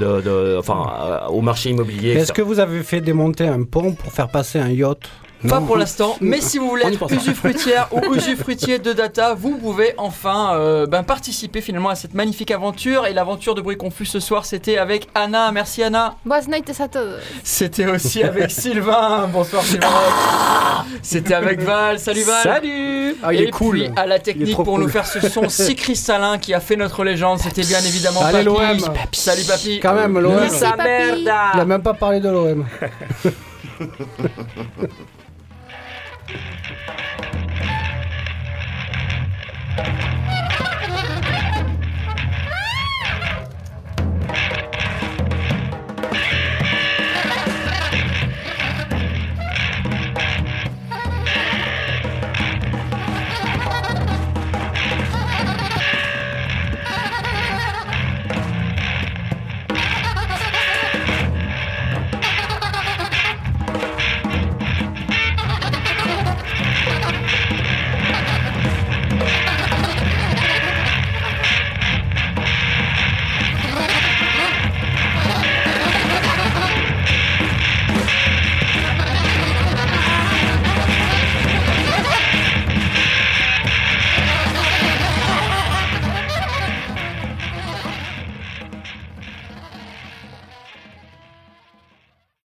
[0.00, 2.12] de, de- enfin, euh, au marché immobilier.
[2.14, 5.08] Est-ce que vous avez fait démonter un pont pour faire passer un yacht?
[5.46, 9.94] Pas pour l'instant, mais si vous voulez être usufruitière ou usufruitier de data, vous pouvez
[9.96, 13.06] enfin euh, ben, participer finalement à cette magnifique aventure.
[13.06, 15.52] Et l'aventure de Bruit Confus ce soir, c'était avec Anna.
[15.52, 16.16] Merci Anna.
[17.44, 19.28] C'était aussi avec Sylvain.
[19.32, 19.86] Bonsoir Sylvain.
[21.02, 22.00] C'était avec Val.
[22.00, 22.42] Salut Val.
[22.42, 23.78] Salut Ah, il et est cool.
[23.78, 24.80] puis à la technique pour cool.
[24.82, 28.44] nous faire ce son si cristallin qui a fait notre légende, c'était bien évidemment Allez,
[28.44, 28.80] Papy.
[28.80, 28.94] l'OM.
[29.12, 29.78] Salut Papy.
[29.80, 30.34] Quand même, l'OM.
[30.36, 31.20] Papy.
[31.22, 32.66] Il a même pas parlé de l'OM.
[39.78, 40.07] Thank you.